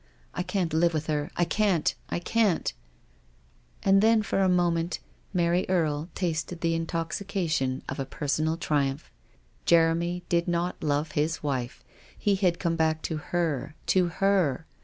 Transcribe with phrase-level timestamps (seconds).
[0.33, 2.73] I can't live with her, I can't, I can't!"
[3.85, 4.97] And then, for a moment,
[5.31, 9.11] the girl tasted the intoxication of a personal triumph.
[9.67, 11.83] Vincent did not love his wife;
[12.17, 14.65] he had come back to her, to her.